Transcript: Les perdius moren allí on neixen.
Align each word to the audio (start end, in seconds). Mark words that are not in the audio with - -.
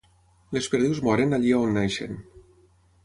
Les 0.57 0.69
perdius 0.75 1.01
moren 1.09 1.37
allí 1.37 1.53
on 1.59 1.77
neixen. 1.81 2.21